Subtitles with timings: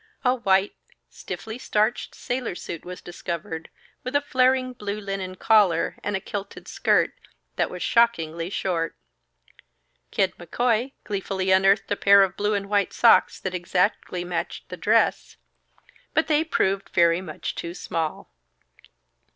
[0.25, 0.73] A white,
[1.11, 3.69] stiffly starched sailor suit was discovered,
[4.03, 7.13] with a flaring blue linen collar, and a kilted skirt,
[7.55, 8.95] that was shockingly short.
[10.09, 14.75] Kid McCoy gleefully unearthed a pair of blue and white socks that exactly matched the
[14.77, 15.37] dress,
[16.15, 18.33] but they proved very much too small.